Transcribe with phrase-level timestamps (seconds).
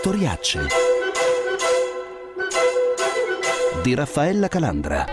[0.00, 0.60] Storiacce
[3.82, 5.04] di Raffaella Calandra.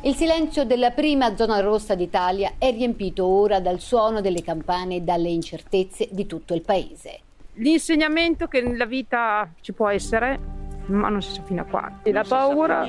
[0.00, 5.00] Il silenzio della prima zona rossa d'Italia è riempito ora dal suono delle campane e
[5.02, 7.18] dalle incertezze di tutto il paese.
[7.56, 10.38] L'insegnamento che nella vita ci può essere,
[10.86, 11.98] ma non si sa fino a quando.
[12.02, 12.88] E la paura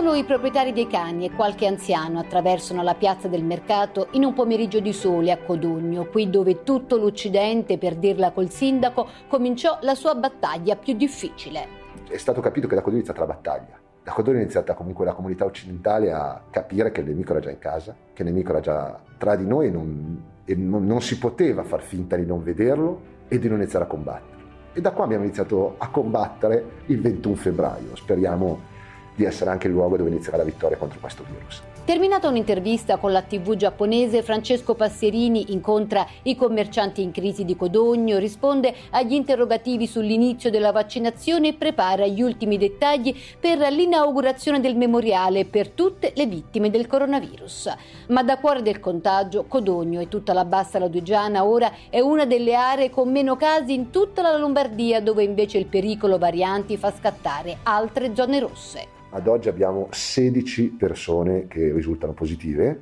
[0.00, 4.32] Solo i proprietari dei cani e qualche anziano attraversano la piazza del mercato in un
[4.32, 9.94] pomeriggio di sole a Codogno, qui dove tutto l'Occidente, per dirla col sindaco, cominciò la
[9.94, 11.66] sua battaglia più difficile.
[12.08, 13.78] È stato capito che da Codogno è iniziata la battaglia.
[14.02, 17.50] Da Codogno è iniziata comunque la comunità occidentale a capire che il nemico era già
[17.50, 21.02] in casa, che il nemico era già tra di noi e non, e non, non
[21.02, 24.38] si poteva far finta di non vederlo e di non iniziare a combattere.
[24.72, 27.96] E da qua abbiamo iniziato a combattere il 21 febbraio.
[27.96, 28.78] Speriamo
[29.14, 31.62] di essere anche il luogo dove inizierà la vittoria contro questo virus.
[31.90, 38.18] Terminata un'intervista con la TV giapponese, Francesco Passierini incontra i commercianti in crisi di Codogno,
[38.18, 45.46] risponde agli interrogativi sull'inizio della vaccinazione e prepara gli ultimi dettagli per l'inaugurazione del memoriale
[45.46, 47.74] per tutte le vittime del coronavirus.
[48.08, 52.54] Ma da cuore del contagio, Codogno e tutta la bassa ladugiana ora è una delle
[52.54, 57.58] aree con meno casi in tutta la Lombardia, dove invece il pericolo varianti fa scattare
[57.64, 58.99] altre zone rosse.
[59.12, 62.80] Ad oggi abbiamo 16 persone che risultano positive,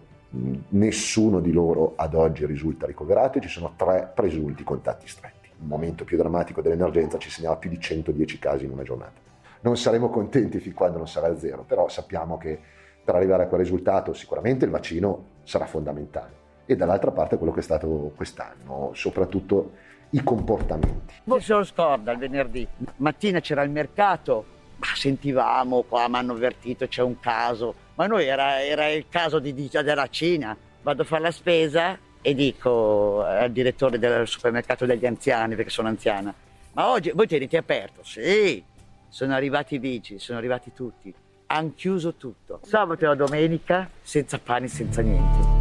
[0.68, 5.48] nessuno di loro ad oggi risulta ricoverato e ci sono tre presunti contatti stretti.
[5.58, 9.18] Il momento più drammatico dell'emergenza ci segnala più di 110 casi in una giornata.
[9.62, 12.60] Non saremo contenti fin quando non sarà zero, però sappiamo che
[13.02, 17.60] per arrivare a quel risultato sicuramente il vaccino sarà fondamentale e dall'altra parte quello che
[17.60, 19.72] è stato quest'anno, soprattutto
[20.10, 21.14] i comportamenti.
[21.24, 26.32] Non se lo scorda il venerdì, mattina c'era il mercato, ma sentivamo, qua mi hanno
[26.32, 31.04] avvertito, c'è un caso, ma noi era, era il caso di, della Cina, vado a
[31.04, 36.32] fare la spesa e dico al direttore del supermercato degli anziani, perché sono anziana,
[36.72, 38.02] ma oggi voi tenete aperto?
[38.04, 38.62] Sì,
[39.08, 41.12] sono arrivati i vigili, sono arrivati tutti,
[41.46, 45.57] hanno chiuso tutto, sabato e domenica senza pane, senza niente.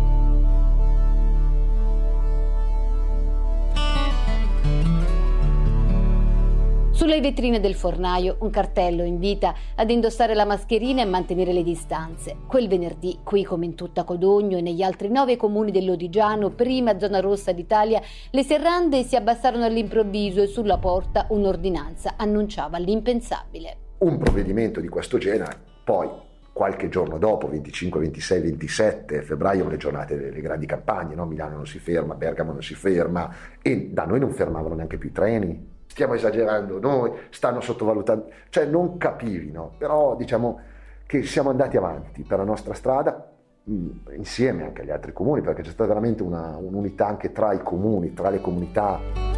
[7.08, 12.36] Sulle vetrine del fornaio un cartello invita ad indossare la mascherina e mantenere le distanze.
[12.46, 17.22] Quel venerdì, qui come in tutta Codogno e negli altri nove comuni dell'Odigiano, prima zona
[17.22, 23.78] rossa d'Italia, le serrande si abbassarono all'improvviso e sulla porta un'ordinanza annunciava l'impensabile.
[24.00, 26.10] Un provvedimento di questo genere, poi
[26.52, 31.26] qualche giorno dopo, 25, 26, 27 febbraio, le giornate delle grandi campagne, no?
[31.26, 35.08] Milano non si ferma, Bergamo non si ferma e da noi non fermavano neanche più
[35.08, 39.74] i treni, stiamo esagerando noi, stanno sottovalutando, cioè non capivi, no?
[39.80, 40.60] Però diciamo
[41.08, 43.32] che siamo andati avanti per la nostra strada
[43.68, 47.64] mm, insieme anche agli altri comuni, perché c'è stata veramente una, un'unità anche tra i
[47.64, 49.37] comuni, tra le comunità.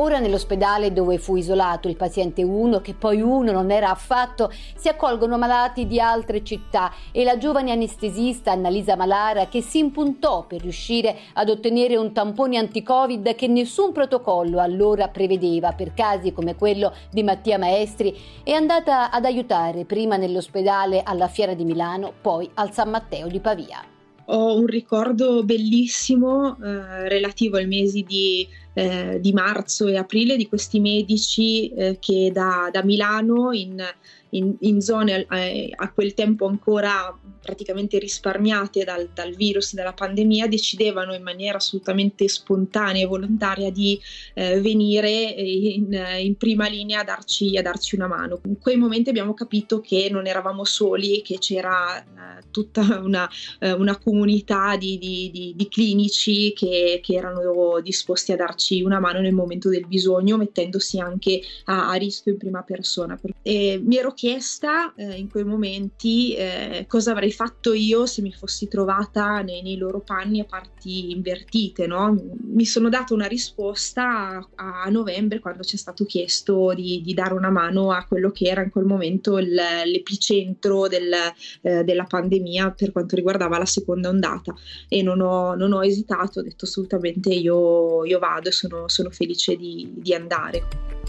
[0.00, 4.88] Ora nell'ospedale dove fu isolato il paziente 1, che poi uno non era affatto, si
[4.88, 10.62] accolgono malati di altre città e la giovane anestesista Annalisa Malara che si impuntò per
[10.62, 16.94] riuscire ad ottenere un tampone anti-Covid che nessun protocollo allora prevedeva per casi come quello
[17.10, 22.72] di Mattia Maestri, è andata ad aiutare prima nell'ospedale alla Fiera di Milano, poi al
[22.72, 23.84] San Matteo di Pavia
[24.32, 30.46] ho un ricordo bellissimo eh, relativo ai mesi di, eh, di, marzo e aprile di
[30.46, 33.82] questi medici eh, che da, da Milano in,
[34.30, 40.46] in, in zone eh, a quel tempo ancora praticamente risparmiate dal, dal virus, dalla pandemia,
[40.46, 43.98] decidevano in maniera assolutamente spontanea e volontaria di
[44.34, 48.40] eh, venire in, in, prima linea a darci, a darci, una mano.
[48.44, 53.72] In quei momenti abbiamo capito che non eravamo soli, che c'era eh, tutta una, eh,
[53.72, 59.20] una comunità di, di, di, di clinici che, che, erano disposti a darci una mano
[59.20, 63.18] nel momento del bisogno, mettendosi anche a, a rischio in prima persona.
[63.42, 68.30] E mi ero chiesta eh, in quei momenti eh, cosa avrei fatto io se mi
[68.30, 71.86] fossi trovata nei, nei loro panni a parti invertite.
[71.86, 72.14] No?
[72.42, 77.14] Mi sono data una risposta a, a novembre quando ci è stato chiesto di, di,
[77.14, 81.14] dare una mano a quello che era in quel momento il, l'epicentro del,
[81.62, 84.52] eh, della pandemia per quanto riguardava la seconda ondata
[84.86, 89.08] e non ho, non ho esitato, ho detto assolutamente io, io vado e sono, sono
[89.08, 90.99] felice di, di andare.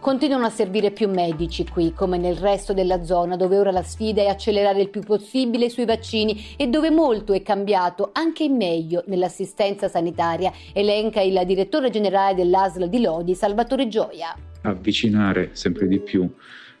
[0.00, 4.22] Continuano a servire più medici qui, come nel resto della zona, dove ora la sfida
[4.22, 9.04] è accelerare il più possibile sui vaccini e dove molto è cambiato, anche in meglio,
[9.08, 14.34] nell'assistenza sanitaria, elenca il direttore generale dell'ASL di Lodi, Salvatore Gioia.
[14.62, 16.26] Avvicinare sempre di più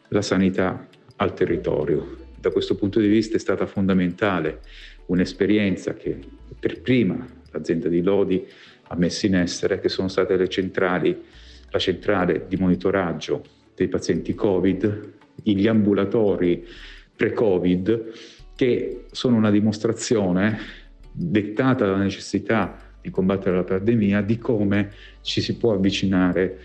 [0.08, 2.16] la sanità al territorio.
[2.38, 4.62] Da questo punto di vista è stata fondamentale
[5.06, 6.18] un'esperienza che
[6.58, 8.46] per prima l'azienda di Lodi
[8.84, 11.22] ha messo in essere, che sono state le centrali,
[11.70, 13.44] la centrale di monitoraggio
[13.74, 15.12] dei pazienti Covid,
[15.42, 16.66] gli ambulatori
[17.16, 18.12] pre-Covid,
[18.54, 20.58] che sono una dimostrazione
[21.12, 24.90] dettata dalla necessità di combattere la pandemia di come
[25.22, 26.58] ci si può avvicinare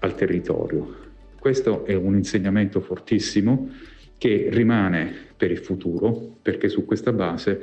[0.00, 1.04] al territorio.
[1.38, 3.70] Questo è un insegnamento fortissimo
[4.18, 7.60] che rimane per il futuro perché su questa base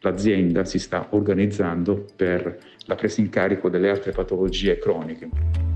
[0.00, 5.73] l'azienda si sta organizzando per la presa in carico delle altre patologie croniche.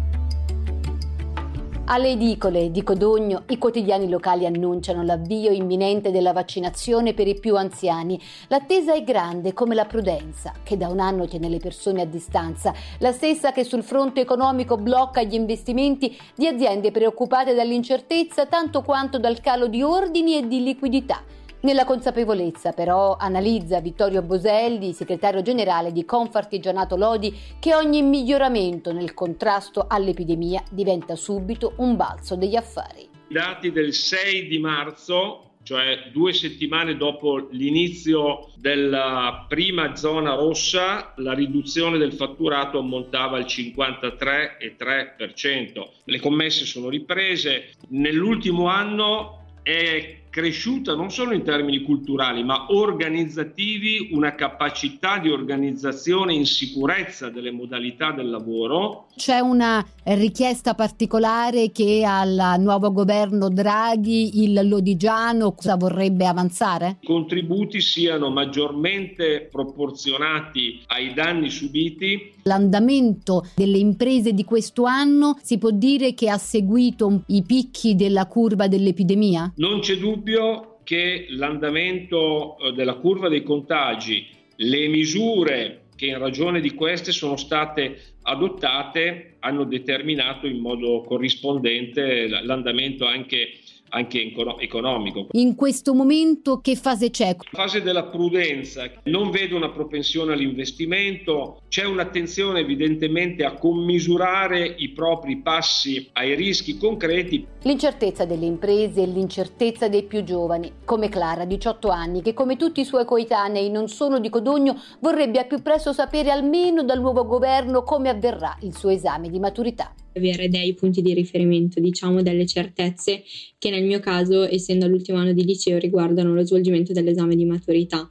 [1.90, 7.56] Alle edicole di Codogno i quotidiani locali annunciano l'avvio imminente della vaccinazione per i più
[7.56, 8.20] anziani.
[8.49, 12.75] L'attesa è grande come la prudenza, che da un anno tiene le persone a distanza,
[12.99, 19.19] la stessa che sul fronte economico blocca gli investimenti di aziende preoccupate dall'incertezza tanto quanto
[19.19, 21.23] dal calo di ordini e di liquidità.
[21.61, 29.13] Nella consapevolezza però analizza Vittorio Boselli, segretario generale di Confartigianato Lodi, che ogni miglioramento nel
[29.13, 33.09] contrasto all'epidemia diventa subito un balzo degli affari.
[33.29, 41.13] I dati del 6 di marzo, cioè due settimane dopo l'inizio della prima zona rossa,
[41.17, 45.89] la riduzione del fatturato ammontava al 53,3%.
[46.05, 47.71] Le commesse sono riprese.
[47.89, 56.35] Nell'ultimo anno è cresciuta non solo in termini culturali, ma organizzativi, una capacità di organizzazione
[56.35, 59.07] in sicurezza delle modalità del lavoro.
[59.17, 66.99] C'è una richiesta particolare che al nuovo governo Draghi il Lodigiano cosa vorrebbe avanzare?
[67.01, 72.35] I contributi siano maggiormente proporzionati ai danni subiti.
[72.43, 78.27] L'andamento delle imprese di questo anno si può dire che ha seguito i picchi della
[78.27, 79.53] curva dell'epidemia?
[79.57, 84.26] Non c'è dubbio dubbio che l'andamento eh, della curva dei contagi,
[84.56, 92.29] le misure che in ragione di queste sono state adottate hanno determinato in modo corrispondente
[92.29, 93.59] l'andamento anche
[93.90, 95.29] anche economico.
[95.32, 97.37] In questo momento che fase c'è?
[97.50, 105.38] Fase della prudenza, non vedo una propensione all'investimento, c'è un'attenzione evidentemente a commisurare i propri
[105.38, 107.46] passi ai rischi concreti.
[107.62, 112.81] L'incertezza delle imprese e l'incertezza dei più giovani, come Clara, 18 anni, che come tutti
[112.81, 117.25] i suoi coetanei non sono di Codogno, vorrebbe a più presto sapere almeno dal nuovo
[117.25, 122.47] governo come avverrà il suo esame di maturità avere dei punti di riferimento, diciamo delle
[122.47, 123.23] certezze
[123.59, 128.11] che nel mio caso, essendo all'ultimo anno di liceo, riguardano lo svolgimento dell'esame di maturità.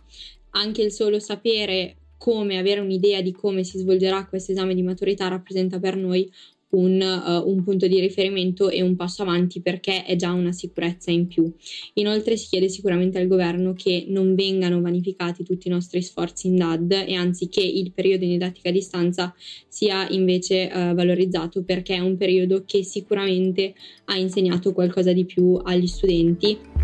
[0.51, 5.27] Anche il solo sapere come avere un'idea di come si svolgerà questo esame di maturità
[5.27, 6.29] rappresenta per noi
[6.69, 11.11] un, uh, un, punto di riferimento e un passo avanti perché è già una sicurezza
[11.11, 11.51] in più.
[11.93, 16.55] Inoltre si chiede sicuramente al governo che non vengano vanificati tutti i nostri sforzi in
[16.57, 19.33] DAD e anzi che il periodo in didattica a distanza
[19.67, 23.73] sia invece uh, valorizzato perché è un periodo che sicuramente
[24.05, 26.76] ha insegnato qualcosa di più agli studenti.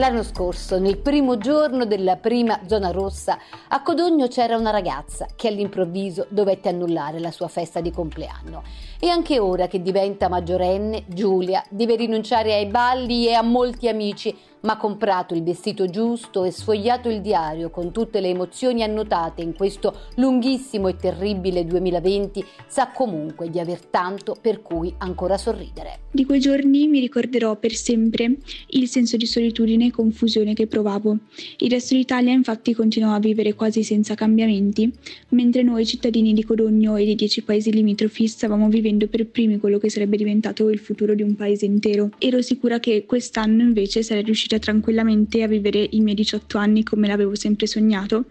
[0.00, 3.36] L'anno scorso, nel primo giorno della prima zona rossa,
[3.68, 8.62] a Codogno c'era una ragazza che all'improvviso dovette annullare la sua festa di compleanno.
[8.98, 14.34] E anche ora che diventa maggiorenne, Giulia deve rinunciare ai balli e a molti amici
[14.62, 19.54] ma comprato il vestito giusto e sfogliato il diario con tutte le emozioni annotate in
[19.54, 26.00] questo lunghissimo e terribile 2020, sa comunque di aver tanto per cui ancora sorridere.
[26.12, 28.36] Di quei giorni mi ricorderò per sempre
[28.68, 31.16] il senso di solitudine e confusione che provavo.
[31.58, 34.92] Il resto d'Italia infatti continuò a vivere quasi senza cambiamenti,
[35.30, 39.78] mentre noi cittadini di Codogno e dei dieci paesi limitrofi stavamo vivendo per primi quello
[39.78, 42.10] che sarebbe diventato il futuro di un paese intero.
[42.18, 46.82] Ero sicura che quest'anno invece sarei riuscita riuscita tranquillamente a vivere i miei 18 anni
[46.82, 48.24] come l'avevo sempre sognato,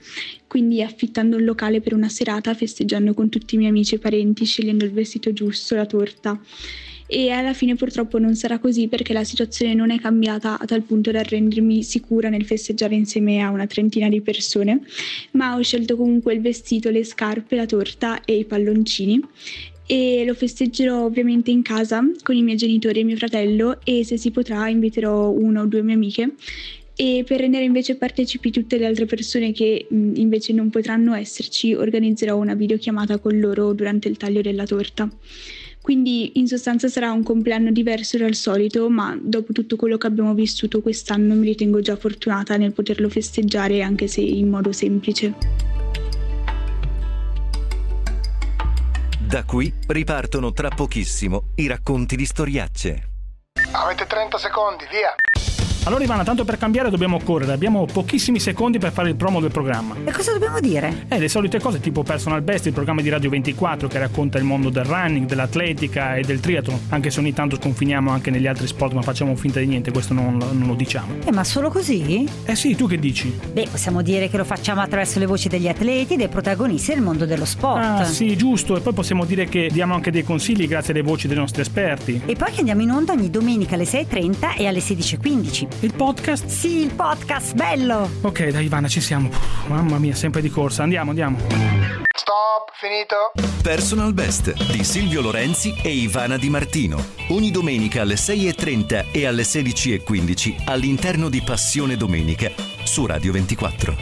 [0.48, 4.44] quindi affittando un locale per una serata, festeggiando con tutti i miei amici e parenti,
[4.44, 6.40] scegliendo il vestito giusto, la torta.
[7.12, 10.84] E alla fine purtroppo non sarà così perché la situazione non è cambiata a tal
[10.84, 14.82] punto da rendermi sicura nel festeggiare insieme a una trentina di persone,
[15.32, 19.20] ma ho scelto comunque il vestito, le scarpe, la torta e i palloncini
[19.92, 24.18] e lo festeggerò ovviamente in casa con i miei genitori e mio fratello e se
[24.18, 26.36] si potrà inviterò una o due mie amiche
[26.96, 31.74] e per rendere invece partecipi tutte le altre persone che mh, invece non potranno esserci
[31.74, 35.10] organizzerò una videochiamata con loro durante il taglio della torta.
[35.82, 40.36] Quindi in sostanza sarà un compleanno diverso dal solito, ma dopo tutto quello che abbiamo
[40.36, 45.89] vissuto quest'anno mi ritengo già fortunata nel poterlo festeggiare anche se in modo semplice.
[49.30, 53.10] Da qui ripartono tra pochissimo i racconti di storiacce.
[53.74, 55.14] Avete 30 secondi, via.
[55.86, 59.50] Allora Ivana, tanto per cambiare dobbiamo correre, abbiamo pochissimi secondi per fare il promo del
[59.50, 59.96] programma.
[60.04, 61.06] E cosa dobbiamo dire?
[61.08, 64.44] Eh, le solite cose tipo Personal Best, il programma di Radio 24 che racconta il
[64.44, 68.68] mondo del running, dell'atletica e del triathlon, anche se ogni tanto sconfiniamo anche negli altri
[68.68, 71.14] sport ma facciamo finta di niente, questo non, non lo diciamo.
[71.26, 72.28] Eh, ma solo così?
[72.44, 73.34] Eh sì, tu che dici?
[73.52, 77.26] Beh, possiamo dire che lo facciamo attraverso le voci degli atleti dei protagonisti del mondo
[77.26, 77.84] dello sport.
[77.84, 81.28] Ah sì, giusto, e poi possiamo dire che diamo anche dei consigli grazie alle voci
[81.28, 82.22] dei nostri esperti.
[82.26, 85.69] E poi che andiamo in onda ogni domenica alle 6.30 e alle 16.15.
[85.82, 86.46] Il podcast?
[86.48, 88.10] Sì, il podcast, bello!
[88.22, 89.30] Ok, dai Ivana, ci siamo.
[89.30, 90.84] Puh, mamma mia, sempre di corsa.
[90.84, 91.38] Andiamo, andiamo.
[92.16, 93.32] Stop, finito.
[93.64, 96.98] Personal Best di Silvio Lorenzi e Ivana Di Martino.
[97.30, 102.52] Ogni domenica alle 6.30 e alle 16.15 all'interno di Passione Domenica
[102.84, 103.96] su Radio 24.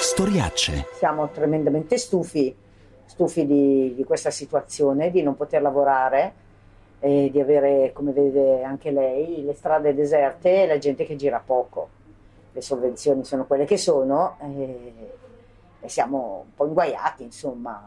[0.00, 0.88] Storiacce.
[0.98, 2.54] Siamo tremendamente stufi,
[3.12, 6.32] stufi di, di questa situazione, di non poter lavorare
[6.98, 11.42] e di avere, come vede anche lei, le strade deserte e la gente che gira
[11.44, 11.88] poco.
[12.52, 14.92] Le sovvenzioni sono quelle che sono e,
[15.80, 17.86] e siamo un po' inguaiati, insomma.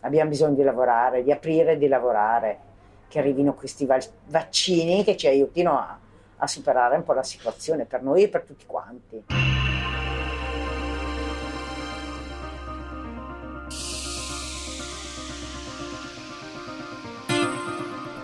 [0.00, 2.58] Abbiamo bisogno di lavorare, di aprire e di lavorare,
[3.06, 5.96] che arrivino questi val- vaccini che ci aiutino a,
[6.38, 9.59] a superare un po' la situazione per noi e per tutti quanti.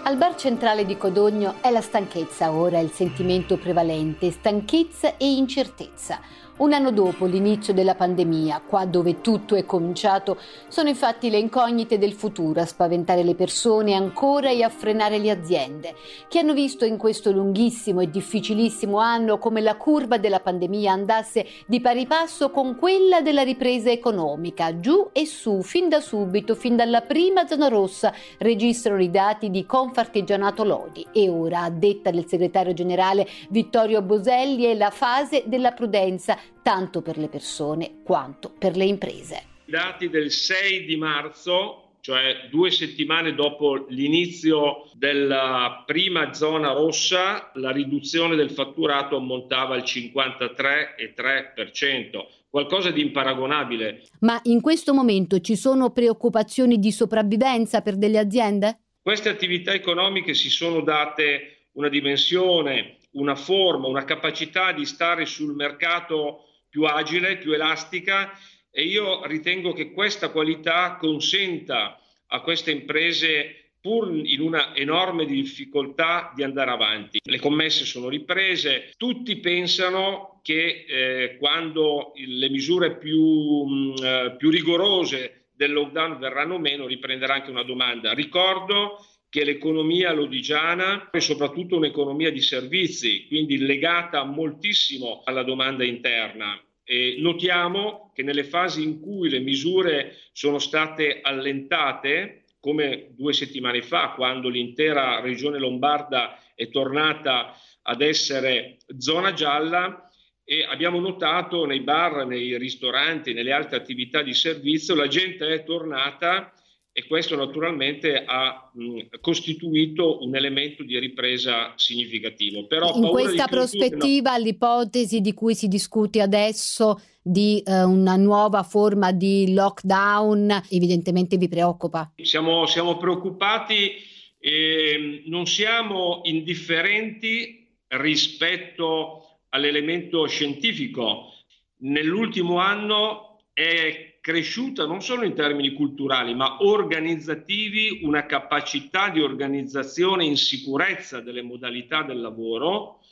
[0.07, 6.21] Al bar centrale di Codogno è la stanchezza ora il sentimento prevalente, stanchezza e incertezza.
[6.59, 11.99] Un anno dopo l'inizio della pandemia, qua dove tutto è cominciato, sono infatti le incognite
[11.99, 15.95] del futuro a spaventare le persone ancora e a frenare le aziende,
[16.29, 21.47] che hanno visto in questo lunghissimo e difficilissimo anno come la curva della pandemia andasse
[21.67, 26.75] di pari passo con quella della ripresa economica, giù e su, fin da subito, fin
[26.75, 31.07] dalla prima zona rossa, registrano i dati di Confartigianato Lodi.
[31.13, 37.03] E ora, a detta del segretario generale Vittorio Boselli, è la fase della prudenza tanto
[37.03, 39.55] per le persone quanto per le imprese.
[39.67, 47.51] I dati del 6 di marzo, cioè due settimane dopo l'inizio della prima zona rossa,
[47.55, 54.05] la riduzione del fatturato ammontava al 53,3%, qualcosa di imparagonabile.
[54.21, 58.83] Ma in questo momento ci sono preoccupazioni di sopravvivenza per delle aziende?
[59.03, 65.55] Queste attività economiche si sono date una dimensione, una forma, una capacità di stare sul
[65.55, 68.33] mercato più agile, più elastica
[68.71, 76.33] e io ritengo che questa qualità consenta a queste imprese pur in una enorme difficoltà
[76.35, 77.21] di andare avanti.
[77.23, 84.51] Le commesse sono riprese, tutti pensano che eh, quando le misure più, mh, eh, più
[84.51, 88.13] rigorose del lockdown verranno meno riprenderà anche una domanda.
[88.13, 96.61] Ricordo che l'economia lodigiana è soprattutto un'economia di servizi, quindi legata moltissimo alla domanda interna.
[96.85, 103.83] E notiamo che nelle fasi in cui le misure sono state allentate, come due settimane
[103.83, 110.09] fa, quando l'intera regione lombarda è tornata ad essere zona gialla,
[110.49, 115.65] e abbiamo notato nei bar, nei ristoranti, nelle altre attività di servizio, la gente è
[115.65, 116.53] tornata
[116.99, 122.67] e questo naturalmente ha mh, costituito un elemento di ripresa significativo.
[122.67, 124.43] Però In questa prospettiva no.
[124.43, 131.49] l'ipotesi di cui si discute adesso di eh, una nuova forma di lockdown evidentemente vi
[131.49, 132.15] preoccupa?
[132.17, 133.93] Siamo, siamo preoccupati
[134.39, 141.35] e non siamo indifferenti rispetto all'elemento scientifico.
[141.81, 150.25] Nell'ultimo anno è cresciuta non solo in termini culturali, ma organizzativi, una capacità di organizzazione
[150.25, 153.03] in sicurezza delle modalità del lavoro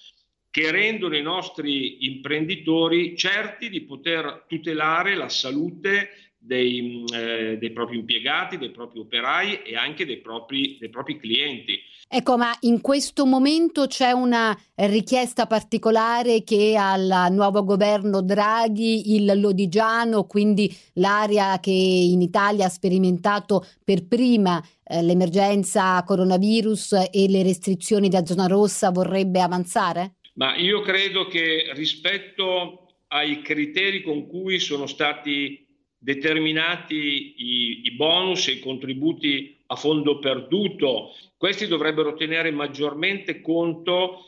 [0.50, 7.96] che rendono i nostri imprenditori certi di poter tutelare la salute dei, eh, dei, propri
[7.96, 11.80] impiegati, dei propri operai e anche dei propri, dei propri clienti.
[12.08, 19.40] Ecco, ma in questo momento c'è una richiesta particolare che al nuovo governo Draghi, il
[19.40, 27.42] Lodigiano, quindi l'area che in Italia ha sperimentato per prima eh, l'emergenza coronavirus e le
[27.42, 30.16] restrizioni da zona rossa vorrebbe avanzare?
[30.34, 35.64] Ma io credo che rispetto ai criteri con cui sono stati
[36.04, 41.12] determinati i, i, bonus e i contributi a fondo perduto.
[41.34, 44.26] Questi dovrebbero tenere maggiormente conto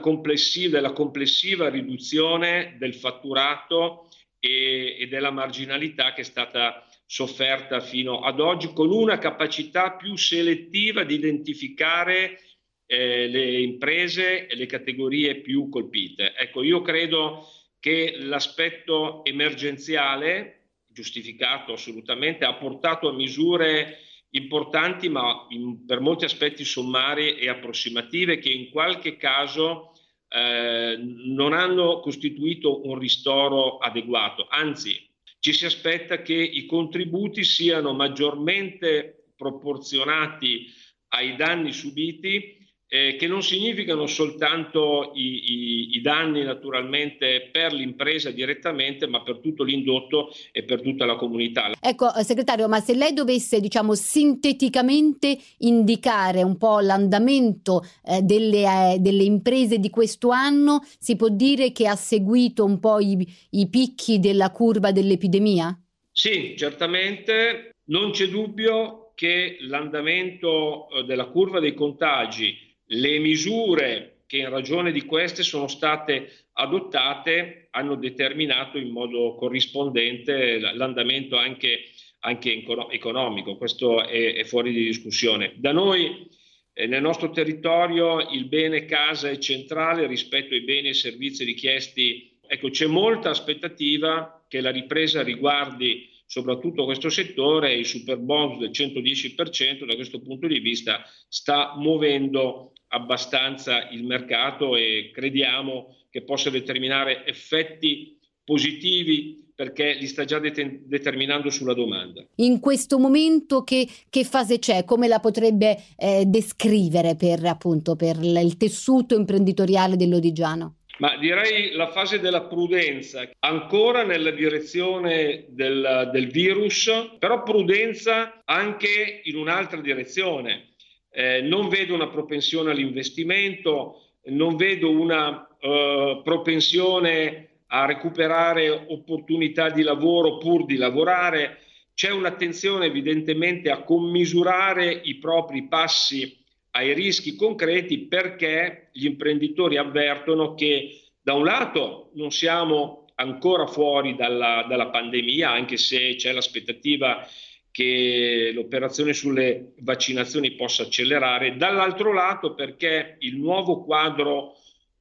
[0.00, 4.08] complessiva, della complessiva riduzione del fatturato
[4.38, 10.14] e, e della marginalità che è stata sofferta fino ad oggi, con una capacità più
[10.16, 12.38] selettiva di identificare
[12.84, 16.34] eh, le imprese e le categorie più colpite.
[16.36, 17.46] Ecco, io credo
[17.80, 20.61] che l'aspetto emergenziale,
[20.92, 23.98] giustificato assolutamente, ha portato a misure
[24.30, 29.92] importanti, ma in, per molti aspetti sommarie e approssimative, che in qualche caso
[30.28, 34.46] eh, non hanno costituito un ristoro adeguato.
[34.48, 35.08] Anzi,
[35.38, 40.66] ci si aspetta che i contributi siano maggiormente proporzionati
[41.08, 42.61] ai danni subiti
[42.92, 49.38] eh, che non significano soltanto i, i, i, danni naturalmente per l'impresa direttamente, ma per
[49.38, 51.70] tutto l'indotto e per tutta la comunità.
[51.80, 58.64] Ecco, eh, segretario, ma se lei dovesse, diciamo, sinteticamente indicare un po' l'andamento eh, delle,
[58.92, 63.26] eh, delle, imprese di questo anno, si può dire che ha seguito un po' i,
[63.52, 65.74] i picchi della curva dell'epidemia?
[66.10, 67.70] Sì, certamente.
[67.84, 74.92] Non c'è dubbio che l'andamento eh, della curva dei contagi le misure che in ragione
[74.92, 81.84] di queste sono state adottate hanno determinato in modo corrispondente l'andamento anche,
[82.20, 85.52] anche economico, questo è, è, fuori di discussione.
[85.56, 86.26] Da noi
[86.72, 92.38] eh, nel nostro territorio il bene casa è centrale rispetto ai beni e servizi richiesti.
[92.46, 98.70] Ecco, c'è molta aspettativa che la ripresa riguardi soprattutto questo settore il super bonus del
[98.70, 106.48] 110% da questo punto di vista sta muovendo abbastanza il mercato e crediamo che possa
[106.48, 112.24] determinare effetti positivi perché li sta già det- determinando sulla domanda.
[112.36, 114.86] In questo momento che, che fase c'è?
[114.86, 120.76] Come la potrebbe eh, descrivere per, appunto, per il tessuto imprenditoriale dell'Odigiano?
[121.02, 129.22] Ma direi la fase della prudenza, ancora nella direzione del, del virus, però prudenza anche
[129.24, 130.74] in un'altra direzione.
[131.10, 139.82] Eh, non vedo una propensione all'investimento, non vedo una eh, propensione a recuperare opportunità di
[139.82, 141.62] lavoro pur di lavorare,
[141.94, 146.38] c'è un'attenzione evidentemente a commisurare i propri passi
[146.72, 154.16] ai rischi concreti perché gli imprenditori avvertono che da un lato non siamo ancora fuori
[154.16, 157.26] dalla, dalla pandemia, anche se c'è l'aspettativa
[157.70, 164.56] che l'operazione sulle vaccinazioni possa accelerare, dall'altro lato perché il nuovo quadro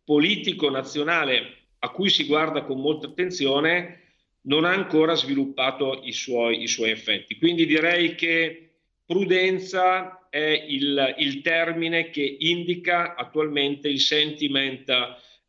[0.06, 4.00] politico nazionale a cui si guarda con molta attenzione
[4.44, 7.38] non ha ancora sviluppato i suoi, i suoi effetti.
[7.38, 8.70] Quindi direi che
[9.06, 14.90] prudenza è il, il termine che indica attualmente il sentiment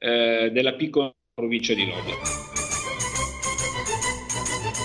[0.03, 2.13] eh, della piccola provincia di Lodi.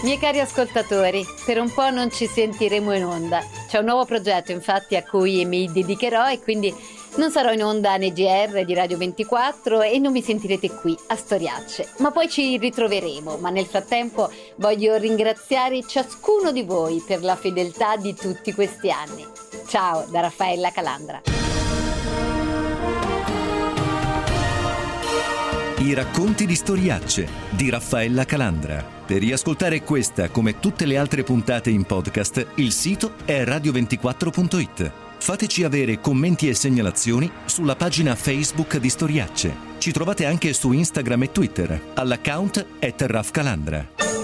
[0.03, 3.41] Miei cari ascoltatori, per un po' non ci sentiremo in onda.
[3.67, 6.73] C'è un nuovo progetto infatti a cui mi dedicherò e quindi
[7.15, 11.15] non sarò in onda nei GR di Radio 24 e non mi sentirete qui a
[11.15, 13.37] Storiacce, ma poi ci ritroveremo.
[13.37, 19.25] Ma nel frattempo voglio ringraziare ciascuno di voi per la fedeltà di tutti questi anni.
[19.67, 21.36] Ciao da Raffaella Calandra.
[25.87, 28.83] I racconti di Storiacce di Raffaella Calandra.
[29.05, 34.91] Per riascoltare questa come tutte le altre puntate in podcast, il sito è radio24.it.
[35.17, 39.55] Fateci avere commenti e segnalazioni sulla pagina Facebook di Storiacce.
[39.77, 44.16] Ci trovate anche su Instagram e Twitter all'account at Calandra.